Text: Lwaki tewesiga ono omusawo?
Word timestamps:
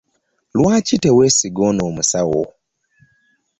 Lwaki 0.57 0.95
tewesiga 1.03 1.59
ono 1.69 1.81
omusawo? 1.89 2.43